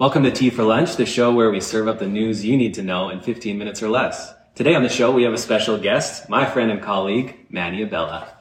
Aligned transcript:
Welcome 0.00 0.22
to 0.22 0.30
Tea 0.30 0.48
for 0.48 0.62
Lunch, 0.62 0.96
the 0.96 1.04
show 1.04 1.30
where 1.30 1.50
we 1.50 1.60
serve 1.60 1.86
up 1.86 1.98
the 1.98 2.08
news 2.08 2.42
you 2.42 2.56
need 2.56 2.72
to 2.76 2.82
know 2.82 3.10
in 3.10 3.20
15 3.20 3.58
minutes 3.58 3.82
or 3.82 3.90
less. 3.90 4.32
Today 4.54 4.74
on 4.74 4.82
the 4.82 4.88
show, 4.88 5.12
we 5.12 5.24
have 5.24 5.34
a 5.34 5.36
special 5.36 5.76
guest, 5.76 6.26
my 6.30 6.46
friend 6.46 6.70
and 6.70 6.80
colleague, 6.80 7.36
Manny 7.50 7.82
Abella. 7.82 8.32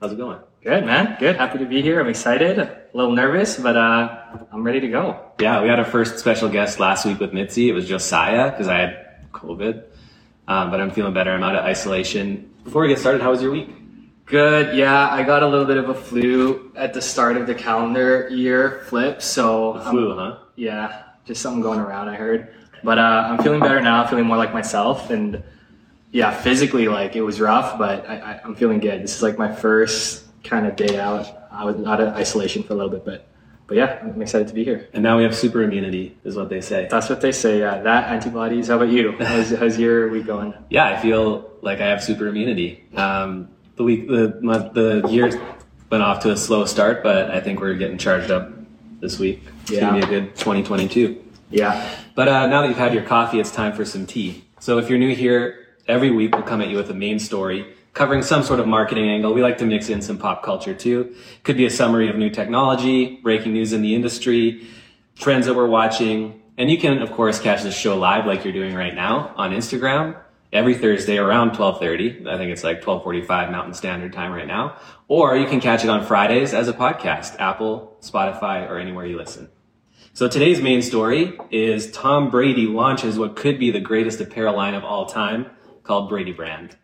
How's 0.00 0.12
it 0.12 0.16
going? 0.16 0.38
Good, 0.62 0.86
man. 0.86 1.16
Good. 1.18 1.34
Happy 1.34 1.58
to 1.58 1.66
be 1.66 1.82
here. 1.82 1.98
I'm 1.98 2.06
excited. 2.06 2.56
A 2.60 2.84
little 2.94 3.10
nervous, 3.10 3.56
but 3.56 3.76
uh, 3.76 4.16
I'm 4.52 4.62
ready 4.62 4.78
to 4.78 4.86
go. 4.86 5.20
Yeah, 5.40 5.60
we 5.60 5.68
had 5.68 5.80
our 5.80 5.84
first 5.84 6.20
special 6.20 6.48
guest 6.48 6.78
last 6.78 7.04
week 7.04 7.18
with 7.18 7.32
Mitzi. 7.32 7.68
It 7.68 7.72
was 7.72 7.88
Josiah 7.88 8.52
because 8.52 8.68
I 8.68 8.78
had 8.78 9.26
COVID, 9.32 9.82
um, 10.46 10.70
but 10.70 10.80
I'm 10.80 10.92
feeling 10.92 11.14
better. 11.14 11.32
I'm 11.32 11.42
out 11.42 11.56
of 11.56 11.64
isolation. 11.64 12.48
Before 12.62 12.82
we 12.82 12.86
get 12.86 13.00
started, 13.00 13.22
how 13.22 13.32
was 13.32 13.42
your 13.42 13.50
week? 13.50 13.70
Good. 14.26 14.76
Yeah, 14.76 15.08
I 15.10 15.22
got 15.24 15.42
a 15.42 15.46
little 15.48 15.66
bit 15.66 15.76
of 15.76 15.88
a 15.88 15.94
flu 15.94 16.72
at 16.76 16.94
the 16.94 17.02
start 17.02 17.36
of 17.36 17.46
the 17.46 17.54
calendar 17.54 18.28
year 18.30 18.82
flip. 18.86 19.20
So 19.20 19.74
The 19.74 19.90
flu, 19.90 20.16
huh? 20.16 20.38
yeah, 20.56 21.02
just 21.24 21.42
something 21.42 21.60
going 21.62 21.80
around. 21.80 22.08
I 22.08 22.14
heard, 22.14 22.54
but 22.82 22.98
uh, 22.98 23.26
I'm 23.28 23.38
feeling 23.42 23.60
better 23.60 23.80
now. 23.80 24.06
Feeling 24.06 24.26
more 24.26 24.36
like 24.36 24.52
myself, 24.54 25.10
and 25.10 25.42
yeah, 26.12 26.30
physically 26.32 26.88
like 26.88 27.16
it 27.16 27.22
was 27.22 27.40
rough, 27.40 27.78
but 27.78 28.08
I, 28.08 28.16
I, 28.18 28.40
I'm 28.44 28.54
feeling 28.54 28.78
good. 28.78 29.02
This 29.02 29.16
is 29.16 29.22
like 29.22 29.38
my 29.38 29.52
first 29.52 30.24
kind 30.44 30.66
of 30.66 30.76
day 30.76 30.98
out. 30.98 31.26
I 31.50 31.64
was 31.64 31.84
out 31.86 32.00
of 32.00 32.14
isolation 32.14 32.62
for 32.62 32.72
a 32.72 32.76
little 32.76 32.90
bit, 32.90 33.04
but 33.04 33.28
but 33.66 33.76
yeah, 33.76 33.98
I'm 34.02 34.20
excited 34.22 34.48
to 34.48 34.54
be 34.54 34.64
here. 34.64 34.88
And 34.92 35.02
now 35.02 35.16
we 35.18 35.24
have 35.24 35.34
super 35.36 35.62
immunity, 35.62 36.16
is 36.24 36.36
what 36.36 36.48
they 36.48 36.60
say. 36.60 36.88
That's 36.90 37.08
what 37.10 37.20
they 37.20 37.32
say. 37.32 37.58
Yeah, 37.60 37.82
that 37.82 38.10
antibodies. 38.10 38.68
How 38.68 38.76
about 38.76 38.88
you? 38.90 39.12
How's, 39.18 39.50
how's 39.50 39.78
your 39.78 40.08
week 40.10 40.26
going? 40.26 40.54
Yeah, 40.70 40.86
I 40.86 40.96
feel 41.00 41.50
like 41.60 41.80
I 41.80 41.86
have 41.88 42.02
super 42.02 42.28
immunity. 42.28 42.84
Um, 42.96 43.48
the 43.82 43.86
week, 43.86 44.08
the 44.08 44.38
month, 44.40 44.74
the 44.74 45.06
year 45.08 45.30
went 45.90 46.02
off 46.02 46.20
to 46.20 46.30
a 46.30 46.36
slow 46.36 46.64
start, 46.64 47.02
but 47.02 47.30
I 47.30 47.40
think 47.40 47.60
we're 47.60 47.74
getting 47.74 47.98
charged 47.98 48.30
up 48.30 48.50
this 49.00 49.18
week. 49.18 49.42
It's 49.62 49.72
Yeah. 49.72 49.80
gonna 49.80 49.98
be 49.98 50.02
a 50.04 50.20
good 50.20 50.36
2022. 50.36 51.16
Yeah. 51.50 51.86
But 52.14 52.28
uh, 52.28 52.46
now 52.46 52.62
that 52.62 52.68
you've 52.68 52.78
had 52.78 52.94
your 52.94 53.02
coffee, 53.02 53.40
it's 53.40 53.50
time 53.50 53.72
for 53.72 53.84
some 53.84 54.06
tea. 54.06 54.44
So 54.60 54.78
if 54.78 54.88
you're 54.88 54.98
new 54.98 55.14
here, 55.14 55.56
every 55.88 56.10
week 56.10 56.34
we'll 56.34 56.44
come 56.44 56.60
at 56.62 56.68
you 56.68 56.76
with 56.76 56.90
a 56.90 56.94
main 56.94 57.18
story 57.18 57.66
covering 57.94 58.22
some 58.22 58.42
sort 58.42 58.58
of 58.58 58.66
marketing 58.66 59.06
angle. 59.10 59.34
We 59.34 59.42
like 59.42 59.58
to 59.58 59.66
mix 59.66 59.90
in 59.90 60.00
some 60.00 60.16
pop 60.16 60.42
culture 60.42 60.72
too. 60.72 61.14
Could 61.42 61.58
be 61.58 61.66
a 61.66 61.70
summary 61.70 62.08
of 62.08 62.16
new 62.16 62.30
technology, 62.30 63.18
breaking 63.22 63.52
news 63.52 63.74
in 63.74 63.82
the 63.82 63.94
industry, 63.94 64.66
trends 65.18 65.44
that 65.46 65.54
we're 65.54 65.66
watching. 65.68 66.40
And 66.56 66.70
you 66.70 66.78
can, 66.78 67.02
of 67.02 67.12
course, 67.12 67.38
catch 67.38 67.62
this 67.62 67.76
show 67.76 67.98
live 67.98 68.24
like 68.24 68.44
you're 68.44 68.52
doing 68.54 68.74
right 68.74 68.94
now 68.94 69.32
on 69.36 69.50
Instagram 69.52 70.14
every 70.52 70.74
Thursday 70.74 71.16
around 71.16 71.56
1230. 71.56 72.28
I 72.28 72.36
think 72.36 72.52
it's 72.52 72.62
like 72.62 72.86
1245 72.86 73.50
Mountain 73.50 73.74
Standard 73.74 74.12
Time 74.12 74.32
right 74.32 74.46
now. 74.46 74.76
Or 75.08 75.36
you 75.36 75.46
can 75.46 75.60
catch 75.60 75.84
it 75.84 75.90
on 75.90 76.04
Fridays 76.04 76.52
as 76.52 76.68
a 76.68 76.72
podcast, 76.72 77.36
Apple, 77.38 77.96
Spotify, 78.00 78.68
or 78.68 78.78
anywhere 78.78 79.06
you 79.06 79.16
listen. 79.16 79.50
So 80.14 80.28
today's 80.28 80.60
main 80.60 80.82
story 80.82 81.38
is 81.50 81.90
Tom 81.90 82.30
Brady 82.30 82.66
launches 82.66 83.18
what 83.18 83.34
could 83.34 83.58
be 83.58 83.70
the 83.70 83.80
greatest 83.80 84.20
apparel 84.20 84.54
line 84.54 84.74
of 84.74 84.84
all 84.84 85.06
time 85.06 85.46
called 85.84 86.10
Brady 86.10 86.32
Brand. 86.32 86.76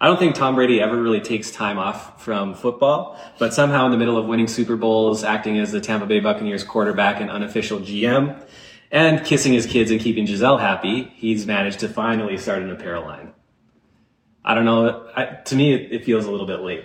I 0.00 0.06
don't 0.06 0.18
think 0.18 0.34
Tom 0.34 0.56
Brady 0.56 0.80
ever 0.80 1.00
really 1.00 1.20
takes 1.20 1.52
time 1.52 1.78
off 1.78 2.20
from 2.24 2.54
football, 2.54 3.16
but 3.38 3.54
somehow 3.54 3.86
in 3.86 3.92
the 3.92 3.98
middle 3.98 4.18
of 4.18 4.26
winning 4.26 4.48
Super 4.48 4.74
Bowls, 4.74 5.22
acting 5.22 5.60
as 5.60 5.70
the 5.70 5.80
Tampa 5.80 6.06
Bay 6.06 6.18
Buccaneers 6.18 6.64
quarterback 6.64 7.20
and 7.20 7.30
unofficial 7.30 7.78
GM, 7.78 8.44
and 8.92 9.24
kissing 9.24 9.52
his 9.52 9.66
kids 9.66 9.90
and 9.90 10.00
keeping 10.00 10.26
Gisele 10.26 10.58
happy, 10.58 11.12
he's 11.16 11.46
managed 11.46 11.80
to 11.80 11.88
finally 11.88 12.36
start 12.36 12.62
an 12.62 12.70
apparel 12.70 13.04
line. 13.04 13.32
I 14.44 14.54
don't 14.54 14.64
know. 14.64 15.08
I, 15.16 15.24
to 15.26 15.56
me, 15.56 15.72
it, 15.72 15.92
it 15.92 16.04
feels 16.04 16.26
a 16.26 16.30
little 16.30 16.46
bit 16.46 16.60
late. 16.60 16.84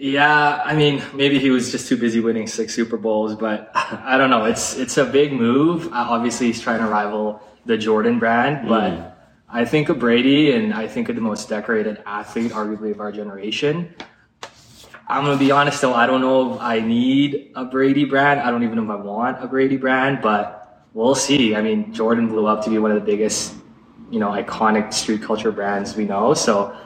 Yeah, 0.00 0.62
I 0.64 0.74
mean, 0.74 1.02
maybe 1.14 1.38
he 1.38 1.50
was 1.50 1.72
just 1.72 1.88
too 1.88 1.96
busy 1.96 2.20
winning 2.20 2.46
six 2.46 2.74
Super 2.74 2.96
Bowls, 2.96 3.34
but 3.34 3.70
I 3.74 4.16
don't 4.16 4.30
know. 4.30 4.44
It's 4.44 4.76
it's 4.76 4.96
a 4.96 5.04
big 5.04 5.32
move. 5.32 5.88
Uh, 5.88 6.06
obviously, 6.10 6.46
he's 6.46 6.60
trying 6.60 6.80
to 6.80 6.86
rival 6.86 7.42
the 7.66 7.76
Jordan 7.78 8.18
brand, 8.18 8.68
but 8.68 8.92
Mm. 8.92 9.12
I 9.50 9.64
think 9.64 9.88
of 9.88 9.98
Brady, 9.98 10.52
and 10.52 10.74
I 10.74 10.86
think 10.86 11.08
of 11.08 11.14
the 11.16 11.22
most 11.22 11.48
decorated 11.48 12.02
athlete, 12.04 12.52
arguably 12.52 12.90
of 12.90 13.00
our 13.00 13.10
generation. 13.10 13.94
I'm 15.08 15.24
gonna 15.24 15.38
be 15.38 15.50
honest 15.50 15.80
though. 15.80 15.94
I 15.94 16.06
don't 16.06 16.20
know 16.20 16.54
if 16.54 16.60
I 16.60 16.80
need 16.80 17.52
a 17.56 17.64
Brady 17.64 18.04
brand. 18.04 18.40
I 18.40 18.50
don't 18.50 18.62
even 18.62 18.76
know 18.76 18.84
if 18.84 18.90
I 18.90 19.02
want 19.02 19.42
a 19.42 19.46
Brady 19.48 19.78
brand, 19.78 20.20
but 20.20 20.57
we'll 20.94 21.14
see. 21.14 21.54
I 21.54 21.62
mean, 21.62 21.92
Jordan 21.92 22.28
blew 22.28 22.46
up 22.46 22.64
to 22.64 22.70
be 22.70 22.78
one 22.78 22.90
of 22.90 22.94
the 22.94 23.04
biggest, 23.04 23.54
you 24.10 24.18
know, 24.18 24.30
iconic 24.30 24.92
street 24.92 25.22
culture 25.22 25.52
brands 25.52 25.96
we 25.96 26.04
know. 26.04 26.34
So 26.34 26.76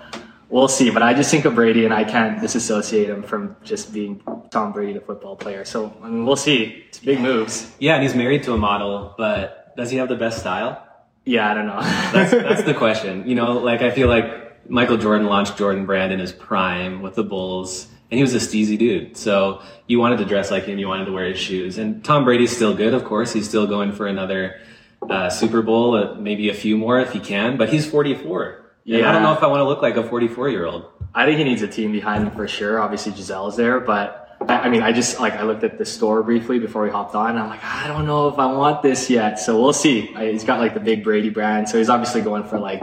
we'll 0.48 0.68
see. 0.68 0.90
But 0.90 1.02
I 1.02 1.14
just 1.14 1.30
think 1.30 1.44
of 1.44 1.54
Brady, 1.54 1.84
and 1.84 1.92
I 1.92 2.04
can't 2.04 2.41
disassociate 2.41 3.08
him 3.08 3.22
from 3.22 3.56
just 3.64 3.92
being 3.92 4.22
Tom 4.50 4.72
Brady, 4.72 4.92
the 4.92 5.00
football 5.00 5.36
player. 5.36 5.64
So 5.64 5.92
I 6.02 6.08
mean, 6.08 6.24
we'll 6.24 6.36
see. 6.36 6.84
It's 6.88 6.98
big 6.98 7.20
moves. 7.20 7.72
Yeah, 7.78 7.94
and 7.94 8.02
he's 8.02 8.14
married 8.14 8.44
to 8.44 8.52
a 8.52 8.58
model, 8.58 9.14
but 9.18 9.74
does 9.76 9.91
he 9.91 9.96
have 9.96 10.08
the 10.08 10.16
best 10.16 10.38
style? 10.38 10.86
Yeah, 11.24 11.50
I 11.50 11.54
don't 11.54 11.66
know. 11.66 11.80
That's, 12.12 12.30
that's 12.32 12.62
the 12.64 12.74
question. 12.74 13.28
You 13.28 13.36
know, 13.36 13.52
like 13.52 13.80
I 13.80 13.92
feel 13.92 14.08
like 14.08 14.68
Michael 14.68 14.96
Jordan 14.96 15.26
launched 15.26 15.56
Jordan 15.56 15.86
Brand 15.86 16.12
in 16.12 16.18
his 16.18 16.32
prime 16.32 17.00
with 17.00 17.14
the 17.14 17.22
Bulls, 17.22 17.86
and 18.12 18.18
he 18.18 18.22
was 18.22 18.34
a 18.34 18.46
steezy 18.46 18.76
dude. 18.76 19.16
So 19.16 19.62
you 19.86 19.98
wanted 19.98 20.18
to 20.18 20.26
dress 20.26 20.50
like 20.50 20.64
him, 20.64 20.78
you 20.78 20.86
wanted 20.86 21.06
to 21.06 21.12
wear 21.12 21.24
his 21.24 21.38
shoes. 21.38 21.78
And 21.78 22.04
Tom 22.04 22.24
Brady's 22.24 22.54
still 22.54 22.74
good, 22.74 22.92
of 22.92 23.06
course. 23.06 23.32
He's 23.32 23.48
still 23.48 23.66
going 23.66 23.92
for 23.92 24.06
another 24.06 24.60
uh, 25.08 25.30
Super 25.30 25.62
Bowl, 25.62 25.96
uh, 25.96 26.14
maybe 26.16 26.50
a 26.50 26.54
few 26.54 26.76
more 26.76 27.00
if 27.00 27.14
he 27.14 27.20
can. 27.20 27.56
But 27.56 27.70
he's 27.70 27.86
44. 27.86 28.74
And 28.86 29.06
I 29.06 29.12
don't 29.12 29.22
know 29.22 29.32
if 29.32 29.42
I 29.42 29.46
want 29.46 29.60
to 29.60 29.64
look 29.64 29.80
like 29.80 29.96
a 29.96 30.06
44 30.06 30.50
year 30.50 30.66
old. 30.66 30.92
I 31.14 31.24
think 31.24 31.38
he 31.38 31.44
needs 31.44 31.62
a 31.62 31.68
team 31.68 31.90
behind 31.90 32.24
him 32.24 32.32
for 32.32 32.46
sure. 32.46 32.80
Obviously, 32.80 33.12
Gisele's 33.12 33.56
there, 33.56 33.80
but 33.80 34.36
I, 34.46 34.58
I 34.58 34.68
mean, 34.68 34.82
I 34.82 34.92
just 34.92 35.18
like 35.18 35.32
I 35.32 35.44
looked 35.44 35.64
at 35.64 35.78
the 35.78 35.86
store 35.86 36.22
briefly 36.22 36.58
before 36.58 36.82
we 36.82 36.90
hopped 36.90 37.14
on. 37.14 37.30
And 37.30 37.38
I'm 37.38 37.48
like, 37.48 37.64
I 37.64 37.88
don't 37.88 38.04
know 38.04 38.28
if 38.28 38.38
I 38.38 38.52
want 38.52 38.82
this 38.82 39.08
yet. 39.08 39.38
So 39.38 39.58
we'll 39.58 39.72
see. 39.72 40.14
I, 40.14 40.32
he's 40.32 40.44
got 40.44 40.60
like 40.60 40.74
the 40.74 40.80
big 40.80 41.02
Brady 41.02 41.30
brand, 41.30 41.66
so 41.70 41.78
he's 41.78 41.88
obviously 41.88 42.20
going 42.20 42.44
for 42.44 42.58
like 42.58 42.82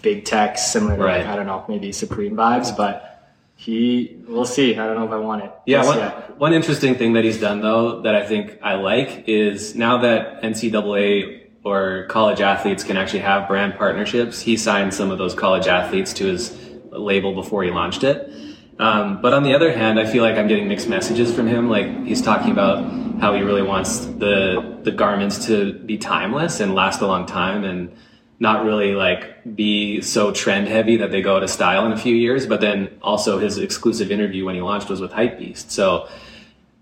big 0.00 0.24
tech, 0.24 0.56
similar 0.56 0.96
to 0.96 1.02
like, 1.02 1.26
I 1.26 1.36
don't 1.36 1.46
know, 1.46 1.62
maybe 1.68 1.92
Supreme 1.92 2.36
vibes. 2.36 2.74
But 2.74 3.15
he, 3.56 4.18
we'll 4.28 4.44
see. 4.44 4.76
I 4.76 4.86
don't 4.86 4.96
know 4.96 5.06
if 5.06 5.10
I 5.10 5.16
want 5.16 5.42
it. 5.42 5.50
Yeah, 5.64 5.84
one, 5.84 5.98
one 6.38 6.52
interesting 6.52 6.94
thing 6.94 7.14
that 7.14 7.24
he's 7.24 7.40
done 7.40 7.60
though 7.62 8.02
that 8.02 8.14
I 8.14 8.26
think 8.26 8.58
I 8.62 8.74
like 8.74 9.24
is 9.26 9.74
now 9.74 9.98
that 10.02 10.42
NCAA 10.42 11.46
or 11.64 12.06
college 12.06 12.40
athletes 12.40 12.84
can 12.84 12.96
actually 12.96 13.20
have 13.20 13.48
brand 13.48 13.76
partnerships, 13.76 14.40
he 14.40 14.56
signed 14.56 14.94
some 14.94 15.10
of 15.10 15.18
those 15.18 15.34
college 15.34 15.66
athletes 15.66 16.12
to 16.12 16.26
his 16.26 16.56
label 16.92 17.34
before 17.34 17.64
he 17.64 17.70
launched 17.72 18.04
it. 18.04 18.30
Um, 18.78 19.20
but 19.20 19.32
on 19.32 19.42
the 19.42 19.54
other 19.54 19.72
hand, 19.76 19.98
I 19.98 20.06
feel 20.06 20.22
like 20.22 20.36
I'm 20.36 20.46
getting 20.46 20.68
mixed 20.68 20.88
messages 20.88 21.34
from 21.34 21.48
him. 21.48 21.68
Like 21.68 22.04
he's 22.04 22.22
talking 22.22 22.52
about 22.52 22.84
how 23.20 23.34
he 23.34 23.40
really 23.40 23.62
wants 23.62 24.06
the 24.06 24.78
the 24.82 24.92
garments 24.92 25.46
to 25.46 25.72
be 25.72 25.98
timeless 25.98 26.60
and 26.60 26.74
last 26.74 27.00
a 27.00 27.06
long 27.06 27.26
time 27.26 27.64
and 27.64 27.90
not 28.38 28.64
really 28.64 28.94
like 28.94 29.54
be 29.56 30.00
so 30.00 30.32
trend 30.32 30.68
heavy 30.68 30.96
that 30.98 31.10
they 31.10 31.22
go 31.22 31.36
out 31.36 31.42
of 31.42 31.50
style 31.50 31.86
in 31.86 31.92
a 31.92 31.96
few 31.96 32.14
years. 32.14 32.46
But 32.46 32.60
then 32.60 32.90
also 33.02 33.38
his 33.38 33.58
exclusive 33.58 34.10
interview 34.10 34.44
when 34.44 34.54
he 34.54 34.60
launched 34.60 34.88
was 34.88 35.00
with 35.00 35.12
Hypebeast. 35.12 35.70
So 35.70 36.08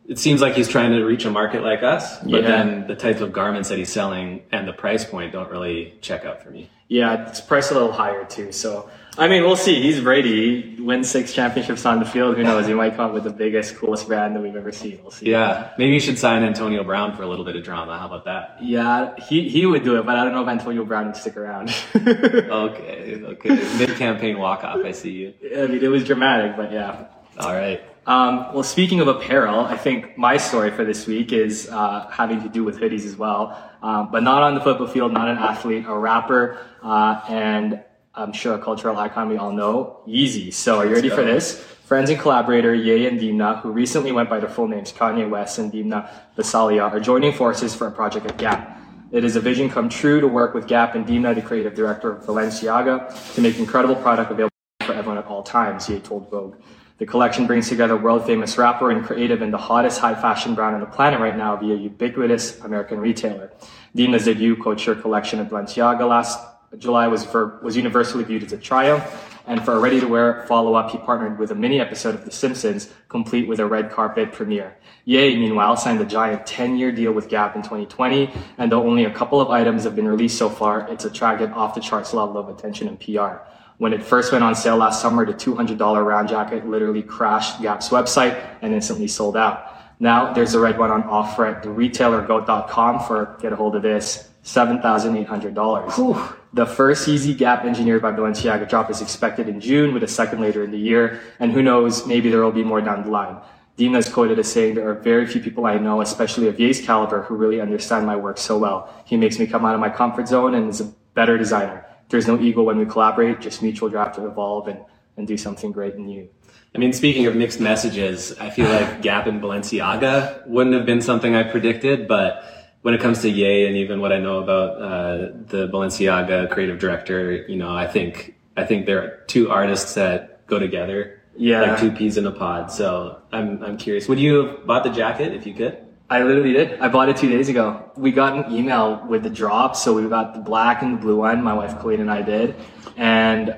it 0.06 0.18
seems 0.18 0.40
like 0.42 0.54
he's 0.54 0.68
trying 0.68 0.92
to 0.92 1.04
reach 1.04 1.24
a 1.24 1.30
market 1.30 1.62
like 1.62 1.82
us, 1.82 2.18
but 2.20 2.30
Yeah. 2.30 2.40
then 2.42 2.86
the 2.86 2.94
types 2.96 3.20
of 3.20 3.32
garments 3.32 3.68
that 3.70 3.78
he's 3.78 3.90
selling 3.92 4.42
and 4.52 4.68
the 4.68 4.72
price 4.72 5.04
point 5.04 5.32
don't 5.32 5.50
really 5.50 5.94
check 6.02 6.24
out 6.24 6.42
for 6.42 6.50
me. 6.50 6.68
Yeah, 6.88 7.28
it's 7.28 7.40
priced 7.40 7.70
a 7.70 7.74
little 7.74 7.92
higher 7.92 8.24
too. 8.24 8.52
So 8.52 8.88
I 9.16 9.28
mean, 9.28 9.44
we'll 9.44 9.54
see. 9.56 9.80
He's 9.80 10.00
Brady. 10.00 10.74
He 10.74 10.82
wins 10.82 11.08
six 11.08 11.32
championships 11.32 11.86
on 11.86 12.00
the 12.00 12.04
field. 12.04 12.36
Who 12.36 12.42
knows? 12.42 12.66
He 12.66 12.74
might 12.74 12.96
come 12.96 13.06
up 13.06 13.14
with 13.14 13.22
the 13.22 13.30
biggest, 13.30 13.76
coolest 13.76 14.08
brand 14.08 14.34
that 14.34 14.40
we've 14.40 14.56
ever 14.56 14.72
seen. 14.72 14.98
We'll 15.02 15.12
see. 15.12 15.30
Yeah, 15.30 15.70
maybe 15.78 15.94
you 15.94 16.00
should 16.00 16.18
sign 16.18 16.42
Antonio 16.42 16.82
Brown 16.82 17.16
for 17.16 17.22
a 17.22 17.26
little 17.28 17.44
bit 17.44 17.54
of 17.54 17.62
drama. 17.62 17.96
How 17.96 18.06
about 18.06 18.24
that? 18.24 18.58
Yeah, 18.60 19.14
he, 19.28 19.48
he 19.48 19.66
would 19.66 19.84
do 19.84 19.98
it, 20.00 20.04
but 20.04 20.16
I 20.16 20.24
don't 20.24 20.34
know 20.34 20.42
if 20.42 20.48
Antonio 20.48 20.84
Brown 20.84 21.06
would 21.06 21.16
stick 21.16 21.36
around. 21.36 21.72
Okay, 21.94 23.20
okay. 23.24 23.48
Mid 23.78 23.96
campaign 23.96 24.38
walk 24.38 24.64
off. 24.64 24.84
I 24.84 24.92
see 24.92 25.10
you. 25.12 25.34
I 25.56 25.66
mean, 25.68 25.82
it 25.82 25.88
was 25.88 26.04
dramatic, 26.04 26.56
but 26.56 26.72
yeah. 26.72 27.06
All 27.38 27.54
right. 27.54 27.80
Um, 28.06 28.52
well, 28.52 28.62
speaking 28.62 29.00
of 29.00 29.08
apparel, 29.08 29.60
I 29.60 29.78
think 29.78 30.18
my 30.18 30.36
story 30.36 30.70
for 30.70 30.84
this 30.84 31.06
week 31.06 31.32
is 31.32 31.68
uh, 31.70 32.06
having 32.10 32.42
to 32.42 32.50
do 32.50 32.62
with 32.62 32.78
hoodies 32.78 33.06
as 33.06 33.16
well, 33.16 33.58
um, 33.82 34.10
but 34.12 34.22
not 34.22 34.42
on 34.42 34.54
the 34.54 34.60
football 34.60 34.86
field, 34.86 35.12
not 35.12 35.28
an 35.28 35.38
athlete, 35.38 35.86
a 35.88 35.96
rapper, 35.96 36.58
uh, 36.82 37.22
and 37.28 37.82
I'm 38.14 38.32
sure 38.32 38.54
a 38.54 38.58
cultural 38.58 38.98
icon 38.98 39.30
we 39.30 39.38
all 39.38 39.52
know, 39.52 40.00
Yeezy. 40.06 40.52
So, 40.52 40.78
are 40.78 40.86
you 40.86 40.94
ready 40.94 41.08
for 41.08 41.24
this? 41.24 41.58
Friends 41.86 42.10
and 42.10 42.18
collaborator 42.20 42.74
Ye 42.74 43.06
and 43.06 43.18
Demna, 43.18 43.60
who 43.60 43.70
recently 43.70 44.12
went 44.12 44.28
by 44.28 44.38
their 44.38 44.48
full 44.48 44.68
names 44.68 44.92
Kanye 44.92 45.28
West 45.28 45.58
and 45.58 45.72
Demna 45.72 46.08
Gvasalia, 46.36 46.90
are 46.90 47.00
joining 47.00 47.32
forces 47.32 47.74
for 47.74 47.86
a 47.86 47.90
project 47.90 48.26
at 48.26 48.36
Gap. 48.36 48.80
It 49.12 49.24
is 49.24 49.36
a 49.36 49.40
vision 49.40 49.70
come 49.70 49.88
true 49.88 50.20
to 50.20 50.28
work 50.28 50.54
with 50.54 50.66
Gap 50.66 50.94
and 50.94 51.06
Demna, 51.06 51.34
the 51.34 51.42
creative 51.42 51.74
director 51.74 52.12
of 52.12 52.24
Balenciaga, 52.24 53.34
to 53.34 53.40
make 53.40 53.58
incredible 53.58 53.96
product 53.96 54.30
available 54.30 54.50
for 54.82 54.92
everyone 54.92 55.18
at 55.18 55.26
all 55.26 55.42
times, 55.42 55.88
Ye 55.88 56.00
told 56.00 56.30
Vogue. 56.30 56.56
The 56.98 57.06
collection 57.06 57.46
brings 57.48 57.68
together 57.68 57.96
world 57.96 58.24
famous 58.24 58.56
rapper 58.56 58.90
and 58.92 59.04
creative 59.04 59.42
and 59.42 59.52
the 59.52 59.58
hottest 59.58 59.98
high 60.00 60.14
fashion 60.14 60.54
brand 60.54 60.76
on 60.76 60.80
the 60.80 60.86
planet 60.86 61.18
right 61.18 61.36
now 61.36 61.56
via 61.56 61.74
ubiquitous 61.74 62.60
American 62.60 63.00
retailer. 63.00 63.50
Demna's 63.96 64.26
debut 64.26 64.54
couture 64.56 64.94
collection 64.94 65.40
at 65.40 65.50
Balenciaga 65.50 66.08
last 66.08 66.38
July 66.78 67.06
was, 67.08 67.26
was 67.62 67.76
universally 67.76 68.24
viewed 68.24 68.42
as 68.42 68.52
a 68.52 68.58
triumph 68.58 69.04
And 69.46 69.62
for 69.62 69.74
a 69.74 69.78
ready 69.78 70.00
to 70.00 70.06
wear 70.06 70.44
follow 70.46 70.74
up, 70.74 70.90
he 70.90 70.98
partnered 70.98 71.38
with 71.38 71.50
a 71.50 71.54
mini 71.54 71.78
episode 71.78 72.14
of 72.14 72.24
The 72.24 72.30
Simpsons, 72.30 72.90
complete 73.08 73.46
with 73.46 73.60
a 73.60 73.66
red 73.66 73.90
carpet 73.90 74.32
premiere. 74.32 74.76
Ye, 75.04 75.36
meanwhile, 75.36 75.76
signed 75.76 76.00
a 76.00 76.06
giant 76.06 76.46
10 76.46 76.78
year 76.78 76.90
deal 76.90 77.12
with 77.12 77.28
Gap 77.28 77.54
in 77.54 77.62
2020. 77.62 78.32
And 78.56 78.72
though 78.72 78.82
only 78.82 79.04
a 79.04 79.10
couple 79.10 79.40
of 79.40 79.50
items 79.50 79.84
have 79.84 79.94
been 79.94 80.08
released 80.08 80.38
so 80.38 80.48
far, 80.48 80.88
it's 80.88 81.04
attracted 81.04 81.50
off 81.50 81.74
the 81.74 81.80
charts 81.82 82.14
level 82.14 82.38
of 82.38 82.48
attention 82.48 82.88
and 82.88 82.98
PR. 82.98 83.44
When 83.78 83.92
it 83.92 84.02
first 84.02 84.30
went 84.30 84.44
on 84.44 84.54
sale 84.54 84.76
last 84.76 85.02
summer, 85.02 85.26
the 85.26 85.34
$200 85.34 86.04
round 86.04 86.28
jacket 86.28 86.66
literally 86.68 87.02
crashed 87.02 87.60
Gap's 87.60 87.88
website 87.88 88.40
and 88.62 88.72
instantly 88.72 89.08
sold 89.08 89.36
out. 89.36 89.72
Now 89.98 90.32
there's 90.32 90.54
a 90.54 90.60
red 90.60 90.78
one 90.78 90.90
on 90.90 91.02
offer 91.04 91.44
at 91.46 91.62
the 91.62 91.70
retailergoat.com 91.70 93.00
for 93.06 93.36
get 93.40 93.52
a 93.52 93.56
hold 93.56 93.74
of 93.76 93.82
this 93.82 94.30
$7,800. 94.44 96.36
The 96.52 96.66
first 96.66 97.08
Yeezy 97.08 97.36
Gap 97.36 97.64
engineered 97.64 98.02
by 98.02 98.12
Balenciaga 98.12 98.68
drop 98.68 98.90
is 98.90 99.00
expected 99.00 99.48
in 99.48 99.60
June 99.60 99.92
with 99.92 100.04
a 100.04 100.08
second 100.08 100.40
later 100.40 100.62
in 100.62 100.70
the 100.70 100.78
year. 100.78 101.20
And 101.40 101.50
who 101.50 101.62
knows, 101.62 102.06
maybe 102.06 102.30
there 102.30 102.42
will 102.42 102.52
be 102.52 102.62
more 102.62 102.80
down 102.80 103.02
the 103.02 103.10
line. 103.10 103.38
Dina 103.76 103.98
is 103.98 104.08
quoted 104.08 104.38
as 104.38 104.52
saying, 104.52 104.76
there 104.76 104.88
are 104.88 104.94
very 104.94 105.26
few 105.26 105.40
people 105.40 105.66
I 105.66 105.78
know, 105.78 106.00
especially 106.00 106.46
of 106.46 106.60
Ye's 106.60 106.80
caliber, 106.80 107.22
who 107.22 107.34
really 107.34 107.60
understand 107.60 108.06
my 108.06 108.14
work 108.14 108.38
so 108.38 108.56
well. 108.56 108.88
He 109.04 109.16
makes 109.16 109.40
me 109.40 109.48
come 109.48 109.64
out 109.64 109.74
of 109.74 109.80
my 109.80 109.90
comfort 109.90 110.28
zone 110.28 110.54
and 110.54 110.70
is 110.70 110.80
a 110.80 110.84
better 111.14 111.36
designer. 111.36 111.83
There's 112.08 112.26
no 112.26 112.38
ego 112.40 112.62
when 112.62 112.78
we 112.78 112.86
collaborate, 112.86 113.40
just 113.40 113.62
mutual 113.62 113.88
drive 113.88 114.14
to 114.16 114.26
evolve 114.26 114.68
and, 114.68 114.80
and 115.16 115.26
do 115.26 115.36
something 115.36 115.72
great 115.72 115.94
and 115.94 116.06
new. 116.06 116.28
I 116.74 116.78
mean, 116.78 116.92
speaking 116.92 117.26
of 117.26 117.36
mixed 117.36 117.60
messages, 117.60 118.36
I 118.38 118.50
feel 118.50 118.68
like 118.68 119.00
Gap 119.08 119.26
and 119.26 119.40
Balenciaga 119.40 120.46
wouldn't 120.46 120.74
have 120.74 120.86
been 120.86 121.00
something 121.00 121.34
I 121.34 121.44
predicted, 121.44 122.06
but 122.08 122.44
when 122.82 122.94
it 122.94 123.00
comes 123.00 123.22
to 123.22 123.30
Ye 123.30 123.66
and 123.66 123.76
even 123.76 124.00
what 124.00 124.12
I 124.12 124.18
know 124.18 124.38
about 124.42 124.82
uh, 124.82 125.16
the 125.46 125.68
Balenciaga 125.72 126.50
creative 126.50 126.78
director, 126.78 127.44
you 127.48 127.56
know, 127.56 127.74
I 127.74 127.86
think 127.86 128.34
I 128.56 128.64
think 128.64 128.86
there 128.86 129.02
are 129.02 129.24
two 129.26 129.50
artists 129.50 129.94
that 129.94 130.46
go 130.46 130.58
together, 130.58 131.20
Yeah. 131.36 131.62
like 131.62 131.80
two 131.80 131.90
peas 131.90 132.16
in 132.18 132.26
a 132.26 132.30
pod. 132.30 132.70
So 132.70 133.22
I'm 133.32 133.62
I'm 133.64 133.76
curious. 133.78 134.06
Would 134.08 134.20
you 134.20 134.44
have 134.44 134.66
bought 134.66 134.84
the 134.84 134.90
jacket 134.90 135.32
if 135.32 135.46
you 135.46 135.54
could? 135.54 135.78
I 136.10 136.22
literally 136.22 136.52
did. 136.52 136.78
I 136.80 136.88
bought 136.88 137.08
it 137.08 137.16
two 137.16 137.30
days 137.30 137.48
ago. 137.48 137.90
We 137.96 138.12
got 138.12 138.46
an 138.46 138.54
email 138.54 139.04
with 139.08 139.22
the 139.22 139.30
drop, 139.30 139.74
so 139.74 139.94
we 139.94 140.06
got 140.08 140.34
the 140.34 140.40
black 140.40 140.82
and 140.82 140.98
the 140.98 141.00
blue 141.00 141.16
one. 141.16 141.42
My 141.42 141.54
wife 141.54 141.78
Colleen 141.80 142.00
and 142.00 142.10
I 142.10 142.22
did, 142.22 142.54
and 142.96 143.56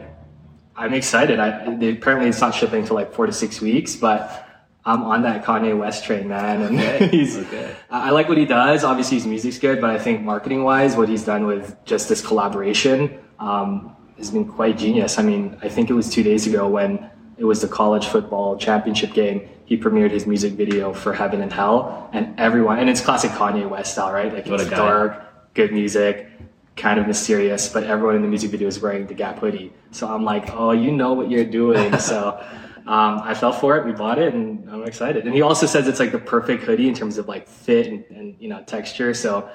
I'm 0.76 0.94
excited. 0.94 1.40
I 1.40 1.74
they, 1.76 1.90
apparently 1.90 2.28
it's 2.28 2.40
not 2.40 2.54
shipping 2.54 2.82
until 2.82 2.96
like 2.96 3.12
four 3.12 3.26
to 3.26 3.32
six 3.32 3.60
weeks, 3.60 3.96
but 3.96 4.46
I'm 4.84 5.02
on 5.02 5.22
that 5.22 5.44
Kanye 5.44 5.76
West 5.76 6.04
train, 6.04 6.28
man. 6.28 6.62
And 6.62 6.78
Okay, 6.78 7.08
he's 7.10 7.36
okay. 7.36 7.74
I 7.90 8.08
I 8.08 8.10
like 8.10 8.28
what 8.28 8.38
he 8.38 8.44
does. 8.44 8.84
Obviously, 8.84 9.16
his 9.16 9.26
music's 9.26 9.58
good, 9.58 9.80
but 9.80 9.90
I 9.90 9.98
think 9.98 10.22
marketing 10.22 10.62
wise, 10.62 10.96
what 10.96 11.08
he's 11.08 11.24
done 11.24 11.46
with 11.46 11.76
just 11.84 12.08
this 12.08 12.24
collaboration 12.24 13.18
um, 13.40 13.96
has 14.18 14.30
been 14.30 14.46
quite 14.46 14.78
genius. 14.78 15.18
I 15.18 15.22
mean, 15.22 15.58
I 15.62 15.68
think 15.68 15.90
it 15.90 15.94
was 15.94 16.08
two 16.08 16.22
days 16.22 16.46
ago 16.46 16.68
when 16.68 17.10
it 17.38 17.44
was 17.44 17.60
the 17.60 17.68
college 17.68 18.06
football 18.06 18.56
championship 18.56 19.12
game. 19.12 19.48
He 19.66 19.76
premiered 19.76 20.12
his 20.12 20.26
music 20.26 20.54
video 20.54 20.92
for 20.92 21.12
Heaven 21.12 21.42
and 21.42 21.52
Hell, 21.52 22.08
and 22.12 22.38
everyone, 22.38 22.78
and 22.78 22.88
it's 22.88 23.00
classic 23.00 23.32
Kanye 23.32 23.68
West 23.68 23.92
style, 23.92 24.12
right? 24.12 24.32
Like 24.32 24.46
What 24.46 24.60
it's 24.60 24.70
dark, 24.70 25.54
good 25.54 25.72
music, 25.72 26.30
kind 26.76 27.00
of 27.00 27.06
mysterious, 27.06 27.68
but 27.68 27.82
everyone 27.84 28.14
in 28.14 28.22
the 28.22 28.28
music 28.28 28.50
video 28.50 28.68
is 28.68 28.80
wearing 28.80 29.06
the 29.06 29.14
Gap 29.14 29.40
hoodie. 29.40 29.72
So 29.90 30.06
I'm 30.08 30.24
like, 30.24 30.50
oh, 30.52 30.70
you 30.70 30.92
know 30.92 31.14
what 31.14 31.30
you're 31.30 31.44
doing. 31.44 31.98
so 31.98 32.38
um, 32.86 33.20
I 33.24 33.34
fell 33.34 33.52
for 33.52 33.76
it. 33.76 33.84
We 33.84 33.92
bought 33.92 34.20
it, 34.20 34.34
and 34.34 34.70
I'm 34.70 34.84
excited. 34.84 35.26
And 35.26 35.34
he 35.34 35.42
also 35.42 35.66
says 35.66 35.88
it's 35.88 35.98
like 35.98 36.12
the 36.12 36.18
perfect 36.18 36.62
hoodie 36.62 36.86
in 36.86 36.94
terms 36.94 37.18
of 37.18 37.26
like 37.26 37.48
fit 37.48 37.88
and, 37.88 38.04
and 38.10 38.36
you 38.38 38.48
know 38.48 38.62
texture. 38.62 39.14
So 39.14 39.50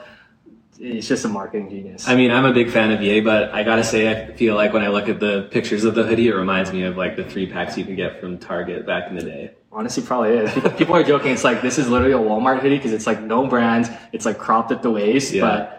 it's 0.79 1.07
just 1.07 1.25
a 1.25 1.27
marketing 1.27 1.69
genius. 1.69 2.07
I 2.07 2.15
mean, 2.15 2.31
I'm 2.31 2.45
a 2.45 2.53
big 2.53 2.69
fan 2.71 2.91
of 2.91 3.01
Ye, 3.01 3.21
but 3.21 3.53
I 3.53 3.63
gotta 3.63 3.83
say, 3.83 4.09
I 4.09 4.33
feel 4.35 4.55
like 4.55 4.73
when 4.73 4.83
I 4.83 4.87
look 4.87 5.09
at 5.09 5.19
the 5.19 5.47
pictures 5.51 5.83
of 5.83 5.95
the 5.95 6.03
hoodie, 6.03 6.27
it 6.27 6.33
reminds 6.35 6.71
me 6.73 6.83
of 6.83 6.97
like 6.97 7.15
the 7.15 7.23
three 7.23 7.45
packs 7.47 7.77
you 7.77 7.85
could 7.85 7.95
get 7.97 8.19
from 8.19 8.37
Target 8.37 8.85
back 8.85 9.09
in 9.09 9.15
the 9.15 9.21
day. 9.23 9.51
Honestly, 9.71 10.03
probably 10.03 10.31
is. 10.31 10.51
People- 10.53 10.71
People 10.71 10.95
are 10.95 11.03
joking. 11.03 11.31
It's 11.31 11.43
like 11.43 11.61
this 11.61 11.77
is 11.77 11.87
literally 11.89 12.13
a 12.13 12.17
Walmart 12.17 12.59
hoodie 12.59 12.77
because 12.77 12.93
it's 12.93 13.07
like 13.07 13.21
no 13.21 13.47
brand. 13.47 13.95
It's 14.11 14.25
like 14.25 14.37
cropped 14.37 14.71
at 14.71 14.81
the 14.81 14.91
waist, 14.91 15.33
Yeah. 15.33 15.41
but. 15.41 15.77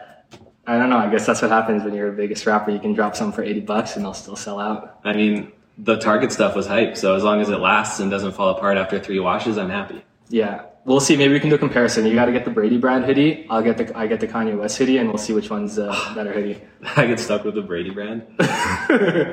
I 0.65 0.79
don't 0.79 0.91
know. 0.91 0.97
I 0.99 1.11
guess 1.11 1.27
that's 1.27 1.43
what 1.43 1.51
happens 1.51 1.83
when 1.83 1.93
you're 1.93 2.11
a 2.11 2.13
biggest 2.13 2.47
rapper. 2.47 2.71
You 2.71 2.79
can 2.79 2.93
drop 2.93 3.17
some 3.17 3.33
for 3.33 3.43
80 3.43 3.61
bucks 3.63 3.97
and 3.97 4.05
they'll 4.05 4.15
still 4.15 4.37
sell 4.37 4.61
out. 4.61 5.01
I 5.03 5.13
mean, 5.13 5.51
the 5.77 5.97
Target 5.97 6.31
stuff 6.31 6.55
was 6.55 6.69
hype, 6.69 6.97
so 6.97 7.17
as 7.17 7.25
long 7.25 7.41
as 7.41 7.49
it 7.49 7.59
lasts 7.59 7.99
and 7.99 8.09
doesn't 8.13 8.31
fall 8.33 8.51
apart 8.51 8.77
after 8.79 9.01
three 9.01 9.19
washes, 9.19 9.59
I'm 9.59 9.71
happy. 9.71 10.05
Yeah, 10.29 10.63
we'll 10.85 11.01
see. 11.01 11.17
Maybe 11.17 11.33
we 11.33 11.41
can 11.41 11.51
do 11.51 11.57
a 11.57 11.59
comparison. 11.59 12.07
You 12.07 12.15
got 12.15 12.27
to 12.27 12.33
get 12.33 12.45
the 12.45 12.51
Brady 12.51 12.79
brand 12.79 13.05
hoodie. 13.05 13.47
I'll 13.49 13.63
get 13.63 13.79
the 13.79 13.97
I 13.97 14.07
get 14.07 14.21
the 14.21 14.29
Kanye 14.29 14.59
West 14.59 14.79
hoodie, 14.79 14.99
and 14.99 15.09
we'll 15.09 15.19
see 15.19 15.33
which 15.33 15.51
one's 15.51 15.79
uh, 15.79 15.91
better 16.15 16.33
hoodie. 16.33 16.61
I 16.97 17.07
get 17.07 17.21
stuck 17.21 17.45
with 17.45 17.55
the 17.55 17.63
Brady 17.63 17.91
brand. 17.91 18.27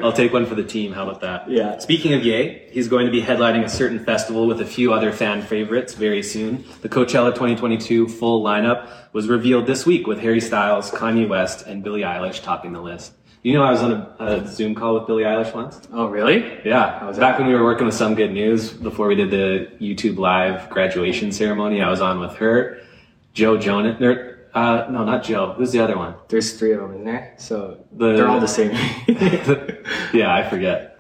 I'll 0.04 0.14
take 0.14 0.32
one 0.34 0.46
for 0.46 0.56
the 0.56 0.64
team. 0.64 0.92
How 0.94 1.04
about 1.04 1.22
that? 1.22 1.50
Yeah. 1.50 1.80
Speaking 1.80 2.14
of 2.14 2.24
Ye, 2.24 2.68
he's 2.72 2.88
going 2.88 3.06
to 3.06 3.12
be 3.12 3.22
headlining 3.22 3.64
a 3.64 3.70
certain 3.70 4.04
festival 4.04 4.48
with 4.48 4.62
a 4.62 4.66
few 4.66 4.94
other 4.94 5.12
fan 5.12 5.42
favorites 5.42 5.94
very 5.94 6.24
soon. 6.24 6.64
The 6.82 6.90
Coachella 6.90 7.32
2022 7.32 8.08
full 8.08 8.44
lineup 8.44 8.90
was 9.14 9.28
revealed 9.28 9.66
this 9.66 9.86
week 9.86 10.06
with 10.06 10.20
Harry 10.20 10.42
Styles, 10.42 10.92
Kanye 10.92 11.28
West, 11.28 11.66
and 11.66 11.84
Billie 11.84 12.02
Eilish 12.02 12.44
topping 12.44 12.74
the 12.74 12.82
list. 12.82 13.14
You 13.42 13.54
know, 13.54 13.64
I 13.64 13.72
was 13.72 13.82
on 13.82 13.92
a, 13.94 14.16
a 14.20 14.48
Zoom 14.48 14.76
call 14.76 14.96
with 14.96 15.08
Billie 15.08 15.24
Eilish 15.24 15.54
once. 15.54 15.80
Oh, 15.94 16.08
really? 16.08 16.60
Yeah, 16.66 17.06
was 17.06 17.18
back 17.18 17.40
when 17.40 17.48
we 17.48 17.54
were 17.54 17.64
working 17.64 17.86
with 17.86 17.96
Some 17.96 18.14
Good 18.14 18.34
News 18.34 18.74
before 18.74 19.08
we 19.08 19.16
did 19.16 19.32
the 19.32 19.72
YouTube 19.80 20.18
live 20.18 20.70
graduation 20.70 21.32
ceremony, 21.32 21.82
I 21.82 21.90
was 21.90 22.02
on 22.02 22.20
with 22.20 22.36
her, 22.36 22.82
Joe 23.34 23.58
Jonas. 23.58 23.96
Uh, 24.54 24.88
no, 24.90 25.06
not 25.06 25.24
Joe. 25.24 25.54
Who's 25.54 25.72
the 25.72 25.80
other 25.80 25.96
one? 25.96 26.16
There's 26.28 26.60
three 26.60 26.74
of 26.74 26.82
them 26.82 26.94
in 26.94 27.06
there, 27.06 27.36
so 27.38 27.86
The- 27.94 28.16
they're 28.18 28.28
all 28.28 28.42
the 28.42 28.48
same. 28.48 28.72
yeah, 30.14 30.34
I 30.36 30.48
forget 30.50 31.00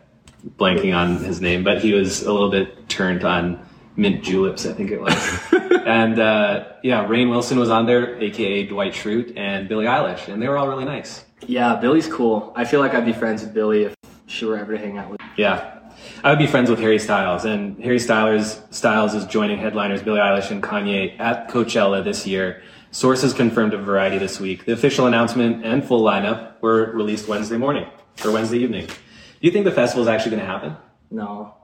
blanking 0.57 0.95
on 0.95 1.17
his 1.17 1.41
name, 1.41 1.65
but 1.65 1.79
he 1.81 1.91
was 1.93 2.23
a 2.23 2.31
little 2.31 2.49
bit 2.51 2.87
turned 2.87 3.25
on 3.25 3.59
mint 3.97 4.23
juleps, 4.23 4.65
I 4.65 4.71
think 4.71 4.91
it 4.91 5.01
was. 5.01 5.39
and 5.85 6.19
uh, 6.19 6.73
yeah, 6.83 7.05
Rainn 7.05 7.29
Wilson 7.29 7.59
was 7.59 7.69
on 7.69 7.85
there, 7.85 8.17
aka 8.21 8.65
Dwight 8.65 8.93
Schrute, 8.93 9.33
and 9.35 9.67
Billie 9.67 9.87
Eilish, 9.87 10.29
and 10.29 10.41
they 10.41 10.47
were 10.47 10.57
all 10.57 10.69
really 10.69 10.85
nice. 10.85 11.25
Yeah, 11.47 11.75
Billie's 11.75 12.07
cool. 12.07 12.53
I 12.55 12.65
feel 12.65 12.79
like 12.79 12.93
I'd 12.93 13.05
be 13.05 13.13
friends 13.13 13.41
with 13.43 13.53
Billie 13.53 13.83
if 13.83 13.95
she 14.27 14.45
were 14.45 14.57
ever 14.57 14.73
to 14.73 14.77
hang 14.79 14.97
out 14.97 15.09
with. 15.09 15.19
Yeah. 15.37 15.75
I 16.23 16.29
would 16.29 16.39
be 16.39 16.47
friends 16.47 16.69
with 16.69 16.79
Harry 16.79 16.99
Styles, 16.99 17.45
and 17.45 17.81
Harry 17.83 17.99
Styles 17.99 18.61
Styles 18.71 19.13
is 19.15 19.25
joining 19.25 19.57
headliners 19.57 20.01
Billie 20.01 20.19
Eilish 20.19 20.51
and 20.51 20.61
Kanye 20.63 21.19
at 21.19 21.49
Coachella 21.49 22.03
this 22.03 22.25
year. 22.27 22.61
Sources 22.91 23.33
confirmed 23.33 23.71
to 23.73 23.77
Variety 23.77 24.17
this 24.17 24.39
week. 24.39 24.65
The 24.65 24.73
official 24.73 25.07
announcement 25.07 25.65
and 25.65 25.83
full 25.83 26.01
lineup 26.01 26.61
were 26.61 26.91
released 26.93 27.27
Wednesday 27.27 27.57
morning 27.57 27.85
or 28.25 28.31
Wednesday 28.31 28.59
evening. 28.59 28.87
Do 28.87 28.93
you 29.41 29.51
think 29.51 29.65
the 29.65 29.71
festival 29.71 30.01
is 30.03 30.07
actually 30.07 30.31
going 30.31 30.41
to 30.41 30.47
happen? 30.47 30.75
No. 31.11 31.55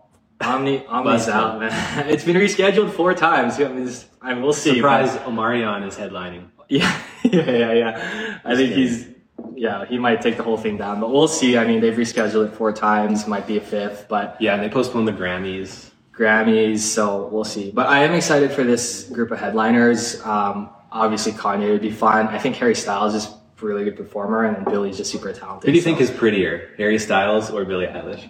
Omni, 0.41 0.85
Omni's 0.87 1.27
out, 1.27 1.59
man. 1.59 2.09
It's 2.09 2.23
been 2.23 2.35
rescheduled 2.35 2.91
four 2.91 3.13
times. 3.13 3.59
I 3.59 3.67
mean, 3.69 3.89
I 4.21 4.33
we'll 4.35 4.53
see. 4.53 4.75
Surprise! 4.75 5.15
Omarion 5.17 5.87
is 5.87 5.95
headlining. 5.95 6.49
Yeah, 6.69 7.01
yeah, 7.23 7.49
yeah, 7.51 7.73
yeah. 7.73 8.39
I 8.43 8.55
think 8.55 8.69
kidding. 8.69 8.77
he's, 8.77 9.07
yeah, 9.55 9.85
he 9.85 9.97
might 9.97 10.21
take 10.21 10.37
the 10.37 10.43
whole 10.43 10.57
thing 10.57 10.77
down, 10.77 10.99
but 10.99 11.11
we'll 11.11 11.27
see. 11.27 11.57
I 11.57 11.65
mean, 11.65 11.81
they've 11.81 11.93
rescheduled 11.95 12.47
it 12.47 12.53
four 12.55 12.71
times, 12.73 13.27
might 13.27 13.47
be 13.47 13.57
a 13.57 13.61
fifth, 13.61 14.07
but 14.07 14.37
Yeah, 14.39 14.53
and 14.55 14.63
they 14.63 14.69
postponed 14.69 15.07
the 15.07 15.13
Grammys. 15.13 15.91
Grammys, 16.17 16.79
so 16.79 17.27
we'll 17.27 17.43
see. 17.43 17.71
But 17.71 17.87
I 17.87 18.03
am 18.03 18.13
excited 18.13 18.51
for 18.51 18.63
this 18.63 19.09
group 19.09 19.31
of 19.31 19.39
headliners. 19.39 20.21
Um, 20.25 20.69
obviously, 20.91 21.33
Kanye 21.33 21.69
would 21.71 21.81
be 21.81 21.91
fun. 21.91 22.27
I 22.27 22.37
think 22.39 22.55
Harry 22.55 22.75
Styles 22.75 23.13
is 23.15 23.25
a 23.27 23.65
really 23.65 23.83
good 23.83 23.97
performer, 23.97 24.45
and 24.45 24.55
then 24.55 24.63
Billie's 24.63 24.97
just 24.97 25.11
super 25.11 25.33
talented. 25.33 25.65
Who 25.67 25.71
do 25.73 25.75
you 25.77 25.81
so 25.81 25.85
think 25.89 25.99
is 26.01 26.09
prettier, 26.11 26.69
Harry 26.77 26.99
Styles 26.99 27.49
or 27.51 27.65
Billie 27.65 27.87
Eilish? 27.87 28.29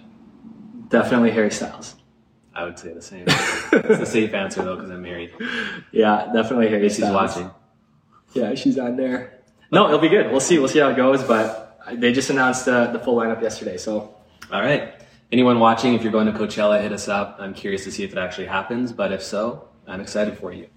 definitely 0.88 1.30
Harry 1.32 1.50
Styles? 1.50 1.96
I 2.54 2.64
would 2.64 2.78
say 2.78 2.92
the 2.94 3.02
same. 3.02 3.24
it's 3.26 3.98
the 3.98 4.06
safe 4.06 4.32
answer 4.34 4.64
though, 4.64 4.76
because 4.76 4.90
I'm 4.90 5.02
married. 5.02 5.32
Yeah, 5.92 6.30
definitely 6.32 6.68
Harry 6.68 6.88
She's 6.88 6.98
Styles. 6.98 7.14
watching. 7.36 7.50
Yeah, 8.34 8.54
she's 8.54 8.78
on 8.78 8.96
there. 8.96 9.35
No, 9.70 9.86
it'll 9.86 9.98
be 9.98 10.08
good. 10.08 10.30
We'll 10.30 10.40
see. 10.40 10.58
We'll 10.58 10.68
see 10.68 10.78
how 10.78 10.90
it 10.90 10.96
goes. 10.96 11.22
But 11.22 11.80
they 11.94 12.12
just 12.12 12.30
announced 12.30 12.68
uh, 12.68 12.92
the 12.92 12.98
full 12.98 13.16
lineup 13.16 13.42
yesterday, 13.42 13.76
so 13.76 14.14
All 14.50 14.60
right. 14.60 14.94
Anyone 15.32 15.58
watching, 15.58 15.94
if 15.94 16.02
you're 16.02 16.12
going 16.12 16.26
to 16.26 16.32
Coachella, 16.32 16.80
hit 16.80 16.92
us 16.92 17.08
up. 17.08 17.38
I'm 17.40 17.52
curious 17.52 17.82
to 17.84 17.90
see 17.90 18.04
if 18.04 18.12
it 18.12 18.18
actually 18.18 18.46
happens, 18.46 18.92
but 18.92 19.10
if 19.10 19.22
so, 19.22 19.68
I'm 19.86 20.00
excited 20.00 20.38
for 20.38 20.52
you. 20.52 20.68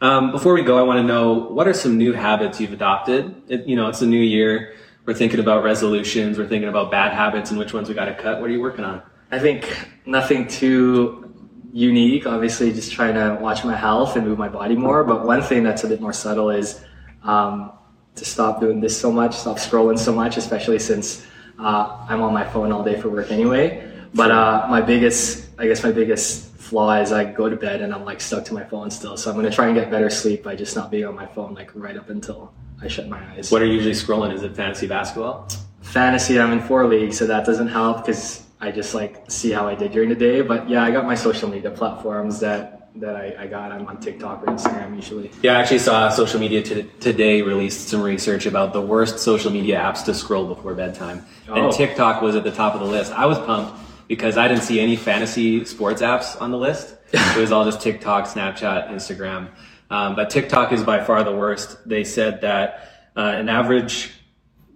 Um, 0.00 0.32
before 0.32 0.54
we 0.54 0.62
go, 0.62 0.78
I 0.78 0.82
want 0.82 0.98
to 0.98 1.02
know 1.02 1.34
what 1.34 1.68
are 1.68 1.74
some 1.74 1.98
new 1.98 2.14
habits 2.14 2.60
you've 2.60 2.72
adopted? 2.72 3.34
It, 3.48 3.66
you 3.66 3.76
know, 3.76 3.88
it's 3.88 4.00
a 4.00 4.06
new 4.06 4.20
year. 4.20 4.74
We're 5.04 5.14
thinking 5.14 5.38
about 5.38 5.64
resolutions. 5.64 6.38
We're 6.38 6.48
thinking 6.48 6.68
about 6.68 6.90
bad 6.90 7.12
habits 7.12 7.50
and 7.50 7.58
which 7.58 7.74
ones 7.74 7.88
we 7.90 7.94
got 7.94 8.06
to 8.06 8.14
cut. 8.14 8.40
What 8.40 8.48
are 8.48 8.52
you 8.52 8.60
working 8.60 8.86
on? 8.86 9.02
I 9.30 9.38
think 9.38 9.88
nothing 10.06 10.48
too 10.48 11.34
unique. 11.72 12.26
Obviously, 12.26 12.72
just 12.72 12.92
trying 12.92 13.14
to 13.14 13.38
watch 13.40 13.64
my 13.64 13.76
health 13.76 14.16
and 14.16 14.26
move 14.26 14.38
my 14.38 14.48
body 14.48 14.76
more. 14.76 15.04
But 15.04 15.26
one 15.26 15.42
thing 15.42 15.62
that's 15.62 15.84
a 15.84 15.88
bit 15.88 16.00
more 16.00 16.12
subtle 16.14 16.48
is 16.50 16.82
um, 17.22 17.72
to 18.16 18.24
stop 18.24 18.60
doing 18.60 18.80
this 18.80 18.98
so 18.98 19.10
much, 19.10 19.36
stop 19.36 19.56
scrolling 19.56 19.98
so 19.98 20.12
much, 20.12 20.36
especially 20.36 20.78
since 20.78 21.26
uh, 21.58 22.06
I'm 22.08 22.22
on 22.22 22.32
my 22.32 22.44
phone 22.44 22.72
all 22.72 22.82
day 22.82 23.00
for 23.00 23.08
work 23.08 23.30
anyway. 23.30 23.90
But 24.14 24.30
uh, 24.30 24.66
my 24.70 24.80
biggest, 24.80 25.48
I 25.58 25.66
guess, 25.66 25.82
my 25.82 25.90
biggest 25.90 26.50
flaw 26.56 26.94
is 27.00 27.12
I 27.12 27.24
go 27.24 27.48
to 27.48 27.56
bed 27.56 27.82
and 27.82 27.92
I'm 27.92 28.04
like 28.04 28.20
stuck 28.20 28.44
to 28.46 28.54
my 28.54 28.64
phone 28.64 28.90
still. 28.90 29.16
So 29.16 29.30
I'm 29.30 29.36
gonna 29.36 29.50
try 29.50 29.66
and 29.66 29.74
get 29.74 29.90
better 29.90 30.08
sleep 30.08 30.42
by 30.42 30.54
just 30.54 30.76
not 30.76 30.90
being 30.90 31.04
on 31.04 31.14
my 31.14 31.26
phone 31.26 31.54
like 31.54 31.70
right 31.74 31.96
up 31.96 32.10
until 32.10 32.54
I 32.80 32.88
shut 32.88 33.08
my 33.08 33.20
eyes. 33.32 33.50
What 33.50 33.62
are 33.62 33.66
you 33.66 33.74
usually 33.74 33.94
scrolling? 33.94 34.32
Is 34.32 34.42
it 34.42 34.54
fantasy 34.54 34.86
basketball? 34.86 35.48
fantasy 35.84 36.40
i'm 36.40 36.50
in 36.50 36.60
four 36.60 36.86
leagues 36.86 37.16
so 37.18 37.26
that 37.26 37.44
doesn't 37.46 37.68
help 37.68 38.04
because 38.04 38.43
I 38.64 38.70
just 38.70 38.94
like 38.94 39.30
see 39.30 39.50
how 39.50 39.68
I 39.68 39.74
did 39.74 39.92
during 39.92 40.08
the 40.08 40.14
day. 40.14 40.40
But 40.40 40.68
yeah, 40.68 40.82
I 40.82 40.90
got 40.90 41.04
my 41.04 41.14
social 41.14 41.48
media 41.48 41.70
platforms 41.70 42.40
that 42.40 42.80
that 42.96 43.16
I, 43.16 43.34
I 43.40 43.46
got. 43.46 43.72
I'm 43.72 43.86
on 43.86 43.98
TikTok 44.00 44.42
or 44.42 44.46
Instagram 44.46 44.94
usually. 44.96 45.30
Yeah, 45.42 45.56
I 45.56 45.60
actually 45.60 45.80
saw 45.80 46.08
social 46.08 46.40
media 46.40 46.62
t- 46.62 46.86
today 47.00 47.42
released 47.42 47.88
some 47.88 48.00
research 48.02 48.46
about 48.46 48.72
the 48.72 48.80
worst 48.80 49.18
social 49.18 49.50
media 49.50 49.78
apps 49.78 50.04
to 50.06 50.14
scroll 50.14 50.46
before 50.46 50.74
bedtime, 50.74 51.26
Oh. 51.48 51.54
and 51.54 51.72
TikTok 51.72 52.22
was 52.22 52.36
at 52.36 52.44
the 52.44 52.52
top 52.52 52.74
of 52.74 52.80
the 52.80 52.86
list. 52.86 53.12
I 53.12 53.26
was 53.26 53.38
pumped 53.40 53.80
because 54.08 54.36
I 54.38 54.48
didn't 54.48 54.62
see 54.62 54.80
any 54.80 54.96
fantasy 54.96 55.64
sports 55.64 56.02
apps 56.02 56.40
on 56.40 56.50
the 56.50 56.58
list. 56.58 56.96
it 57.12 57.36
was 57.36 57.52
all 57.52 57.64
just 57.64 57.80
TikTok, 57.80 58.26
Snapchat, 58.26 58.90
Instagram. 58.90 59.48
Um, 59.90 60.14
but 60.16 60.30
TikTok 60.30 60.72
is 60.72 60.82
by 60.82 61.02
far 61.04 61.22
the 61.24 61.34
worst. 61.36 61.86
They 61.88 62.04
said 62.04 62.40
that 62.40 63.10
uh, 63.16 63.20
an 63.20 63.48
average 63.48 64.12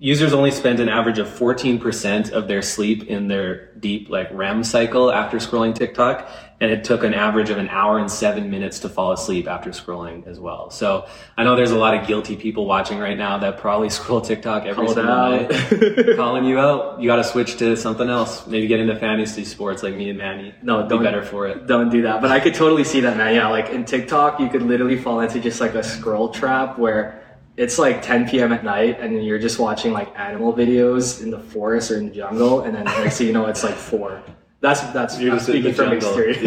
users 0.01 0.33
only 0.33 0.51
spend 0.51 0.81
an 0.81 0.89
average 0.89 1.19
of 1.19 1.27
14% 1.27 2.31
of 2.31 2.47
their 2.49 2.63
sleep 2.63 3.05
in 3.05 3.29
their 3.29 3.73
deep 3.75 4.09
like 4.09 4.29
REM 4.33 4.63
cycle 4.65 5.11
after 5.13 5.39
scrolling 5.39 5.75
TikTok. 5.75 6.29
And 6.61 6.73
it 6.73 6.83
took 6.83 7.05
an 7.05 7.15
average 7.15 7.51
of 7.51 7.59
an 7.59 7.69
hour 7.69 8.01
and 8.01 8.11
seven 8.11 8.51
minutes 8.51 8.81
to 8.81 8.89
fall 8.89 9.13
asleep 9.13 9.47
after 9.47 9.71
scrolling 9.71 10.27
as 10.27 10.41
well. 10.41 10.71
So 10.71 11.07
I 11.37 11.45
know 11.45 11.55
there's 11.55 11.71
a 11.71 11.79
lot 11.79 11.95
of 11.95 12.05
guilty 12.09 12.35
people 12.35 12.67
watching 12.67 12.99
right 12.99 13.17
now 13.17 13.39
that 13.39 13.59
probably 13.59 13.91
scroll 13.99 14.21
TikTok 14.21 14.65
every 14.65 14.87
Called 14.87 14.97
single 14.97 15.15
night. 15.15 16.17
Calling 16.17 16.45
you 16.45 16.59
out. 16.59 17.01
You 17.01 17.07
got 17.09 17.17
to 17.17 17.25
switch 17.25 17.59
to 17.59 17.77
something 17.77 18.09
else. 18.09 18.45
Maybe 18.49 18.67
get 18.67 18.81
into 18.81 18.97
fantasy 18.97 19.45
sports 19.45 19.85
like 19.85 19.95
me 19.95 20.11
and 20.11 20.19
Manny. 20.19 20.53
No, 20.63 20.83
be 20.83 20.89
don't- 20.89 21.05
better 21.05 21.23
for 21.23 21.47
it. 21.47 21.69
Don't 21.69 21.91
do 21.91 22.03
that. 22.03 22.21
But 22.21 22.33
I 22.33 22.41
could 22.41 22.55
totally 22.55 22.83
see 22.85 23.01
that, 23.01 23.17
man. 23.17 23.37
Yeah, 23.37 23.49
like 23.49 23.69
in 23.71 23.85
TikTok, 23.85 24.41
you 24.41 24.49
could 24.49 24.63
literally 24.63 24.97
fall 24.97 25.21
into 25.21 25.39
just 25.39 25.61
like 25.61 25.75
a 25.77 25.83
scroll 25.85 26.31
trap 26.31 26.77
where 26.77 27.23
it's 27.59 27.79
like 27.79 28.01
10 28.03 28.29
p.m. 28.29 28.53
at 28.53 28.63
night 28.65 29.01
and 29.01 29.15
then 29.15 29.23
you're 29.23 29.39
just 29.39 29.59
watching 29.59 29.93
like 29.93 30.09
animal 30.19 30.55
videos 30.55 31.23
in 31.23 31.31
the 31.31 31.41
forest 31.41 31.91
or 31.91 31.99
in 31.99 32.09
the 32.09 32.15
jungle, 32.15 32.63
and 32.63 32.75
then 32.75 32.85
next 32.85 33.19
thing 33.19 33.27
you 33.27 33.33
know, 33.33 33.47
it's 33.47 33.65
like 33.65 33.75
four. 33.75 34.23
That's 34.61 34.81
that's 34.93 35.21
You're 35.21 35.33
I'm 35.33 35.37
just 35.39 35.49
speaking 35.49 35.73
from 35.75 35.91
jungle. 35.91 36.19
experience. 36.19 36.43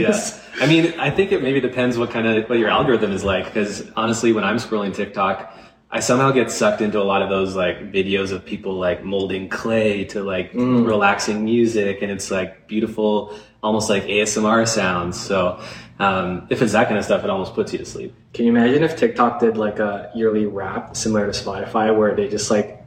Yeah. 0.58 0.64
I 0.64 0.68
mean, 0.68 1.00
I 1.00 1.10
think 1.10 1.32
it 1.32 1.42
maybe 1.42 1.62
depends 1.62 1.98
what 1.98 2.10
kind 2.12 2.28
of 2.28 2.50
what 2.50 2.60
your 2.60 2.70
algorithm 2.70 3.12
is 3.12 3.24
like. 3.24 3.46
Because 3.46 3.90
honestly, 3.96 4.34
when 4.34 4.44
I'm 4.44 4.58
scrolling 4.58 4.94
TikTok, 4.94 5.54
I 5.94 6.00
somehow 6.00 6.32
get 6.32 6.50
sucked 6.50 6.80
into 6.82 7.02
a 7.02 7.04
lot 7.04 7.22
of 7.22 7.30
those 7.30 7.56
like 7.56 7.92
videos 7.92 8.32
of 8.32 8.46
people 8.46 8.76
like 8.76 9.04
molding 9.04 9.50
clay 9.50 10.06
to 10.06 10.24
like 10.24 10.54
Mm. 10.54 10.88
relaxing 10.88 11.44
music, 11.44 12.02
and 12.02 12.10
it's 12.12 12.32
like 12.32 12.68
beautiful, 12.68 13.34
almost 13.62 13.90
like 13.90 14.04
ASMR 14.04 14.66
sounds. 14.68 15.20
So 15.20 15.60
um, 16.00 16.48
if 16.50 16.62
it's 16.62 16.72
that 16.72 16.88
kind 16.88 16.98
of 16.98 17.04
stuff, 17.06 17.24
it 17.26 17.30
almost 17.30 17.54
puts 17.54 17.74
you 17.74 17.80
to 17.80 17.86
sleep. 17.86 18.14
Can 18.34 18.46
you 18.46 18.52
imagine 18.52 18.84
if 18.84 18.96
TikTok 18.96 19.40
did 19.42 19.58
like 19.58 19.80
a 19.80 20.10
yearly 20.16 20.46
wrap 20.46 20.96
similar 20.96 21.26
to 21.30 21.34
Spotify, 21.34 21.96
where 21.96 22.16
they 22.16 22.28
just 22.30 22.50
like 22.50 22.82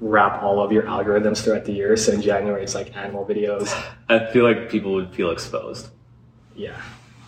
wrap 0.00 0.42
all 0.42 0.60
of 0.62 0.72
your 0.72 0.84
algorithms 0.84 1.44
throughout 1.44 1.66
the 1.66 1.72
year? 1.72 1.94
So 1.96 2.12
in 2.12 2.22
January, 2.22 2.62
it's 2.62 2.74
like 2.74 2.96
animal 2.96 3.26
videos. 3.26 3.68
I 4.08 4.24
feel 4.32 4.44
like 4.44 4.70
people 4.70 4.94
would 4.94 5.12
feel 5.14 5.30
exposed. 5.30 5.90
Yeah, 6.56 6.80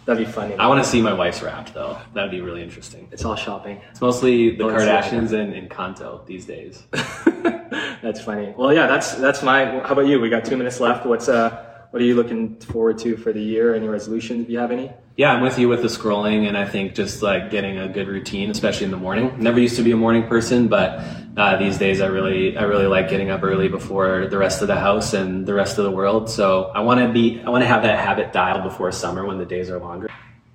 that'd 0.04 0.24
be 0.24 0.30
funny. 0.30 0.54
I 0.56 0.66
want 0.66 0.82
to 0.82 0.88
see 0.88 1.00
my 1.00 1.12
wife's 1.12 1.42
wrapped 1.42 1.74
though. 1.74 1.98
That'd 2.14 2.30
be 2.30 2.40
really 2.40 2.62
interesting. 2.62 3.08
it's 3.12 3.24
all 3.24 3.36
shopping. 3.36 3.80
It's 3.90 4.00
mostly 4.00 4.56
the 4.56 4.64
Kardashians 4.64 5.32
and, 5.32 5.52
and 5.54 5.70
Kanto 5.70 6.22
these 6.26 6.46
days. 6.46 6.82
that's 6.90 8.20
funny. 8.20 8.54
Well, 8.56 8.72
yeah, 8.72 8.86
that's 8.86 9.14
that's 9.14 9.42
my. 9.42 9.80
How 9.80 9.92
about 9.92 10.06
you? 10.06 10.20
We 10.20 10.28
got 10.28 10.44
two 10.44 10.56
minutes 10.56 10.80
left. 10.80 11.06
What's 11.06 11.28
uh, 11.28 11.71
what 11.92 12.00
are 12.00 12.06
you 12.06 12.14
looking 12.14 12.56
forward 12.56 12.96
to 13.00 13.18
for 13.18 13.34
the 13.34 13.42
year? 13.42 13.74
Any 13.74 13.86
resolutions? 13.86 14.44
If 14.44 14.50
you 14.50 14.58
have 14.58 14.70
any? 14.70 14.90
Yeah, 15.18 15.30
I'm 15.30 15.42
with 15.42 15.58
you 15.58 15.68
with 15.68 15.82
the 15.82 15.88
scrolling, 15.88 16.48
and 16.48 16.56
I 16.56 16.64
think 16.64 16.94
just 16.94 17.20
like 17.20 17.50
getting 17.50 17.76
a 17.76 17.86
good 17.86 18.08
routine, 18.08 18.50
especially 18.50 18.86
in 18.86 18.90
the 18.90 18.96
morning. 18.96 19.34
Never 19.38 19.60
used 19.60 19.76
to 19.76 19.82
be 19.82 19.92
a 19.92 19.96
morning 19.96 20.26
person, 20.26 20.68
but 20.68 21.04
uh, 21.36 21.58
these 21.58 21.76
days 21.76 22.00
I 22.00 22.06
really, 22.06 22.56
I 22.56 22.62
really 22.62 22.86
like 22.86 23.10
getting 23.10 23.28
up 23.28 23.42
early 23.42 23.68
before 23.68 24.26
the 24.26 24.38
rest 24.38 24.62
of 24.62 24.68
the 24.68 24.76
house 24.76 25.12
and 25.12 25.46
the 25.46 25.52
rest 25.52 25.76
of 25.76 25.84
the 25.84 25.90
world. 25.90 26.30
So 26.30 26.72
I 26.74 26.80
want 26.80 27.00
to 27.00 27.12
be, 27.12 27.42
I 27.44 27.50
want 27.50 27.62
to 27.62 27.68
have 27.68 27.82
that 27.82 27.98
habit 28.00 28.32
dialed 28.32 28.62
before 28.62 28.90
summer 28.90 29.26
when 29.26 29.36
the 29.36 29.44
days 29.44 29.68
are 29.68 29.78
longer. 29.78 30.08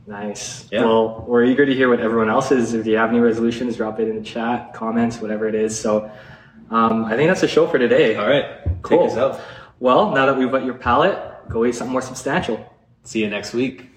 Nice. 0.08 0.68
Yeah. 0.72 0.86
Well, 0.86 1.24
we're 1.28 1.44
eager 1.44 1.68
to 1.68 1.74
hear 1.76 1.88
what 1.88 2.00
everyone 2.00 2.32
else 2.32 2.52
is. 2.52 2.74
If 2.74 2.88
you 2.88 2.98
have 2.98 3.10
any 3.10 3.20
resolutions, 3.20 3.78
drop 3.78 4.00
it 4.00 4.08
in 4.08 4.16
the 4.16 4.24
chat, 4.24 4.74
comments, 4.74 5.22
whatever 5.22 5.48
it 5.48 5.54
is. 5.54 5.80
So, 5.80 6.10
um, 6.72 7.06
I 7.06 7.16
think 7.16 7.30
that's 7.30 7.42
the 7.42 7.48
show 7.48 7.68
for 7.68 7.78
today. 7.78 8.16
All 8.16 8.28
right, 8.28 8.46
Cool. 8.82 9.08
Well, 9.80 10.12
now 10.12 10.26
that 10.26 10.38
we've 10.38 10.52
wet 10.52 10.66
your 10.66 10.74
palate, 10.74 11.20
go 11.50 11.66
eat 11.66 11.76
something 11.76 11.92
more 11.92 12.02
substantial. 12.02 12.74
See 13.04 13.20
you 13.22 13.30
next 13.30 13.54
week. 13.54 13.90